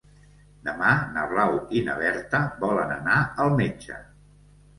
Demà 0.69 0.93
na 1.17 1.25
Blau 1.33 1.53
i 1.81 1.83
na 1.89 1.97
Berta 1.99 2.41
volen 2.65 2.95
anar 2.97 3.19
al 3.45 3.53
metge. 3.61 4.01